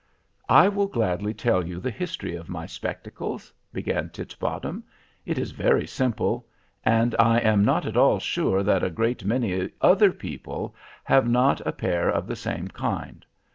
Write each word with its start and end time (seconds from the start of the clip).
"I 0.49 0.67
will 0.67 0.87
gladly 0.87 1.31
tell 1.31 1.63
you 1.63 1.79
the 1.79 1.91
history 1.91 2.35
of 2.35 2.49
my 2.49 2.65
spectacles," 2.65 3.53
began 3.71 4.09
Titbottom. 4.09 4.81
"It 5.27 5.37
is 5.37 5.51
very 5.51 5.85
simple; 5.85 6.47
and 6.83 7.13
I 7.19 7.37
am 7.37 7.63
not 7.63 7.85
at 7.85 7.95
all 7.95 8.17
sure 8.17 8.63
that 8.63 8.83
a 8.83 8.89
great 8.89 9.23
many 9.23 9.69
other 9.79 10.11
people 10.11 10.73
have 11.03 11.29
not 11.29 11.61
a 11.67 11.71
pair 11.71 12.09
of 12.09 12.25
the 12.25 12.35
same 12.35 12.67
kind. 12.69 13.23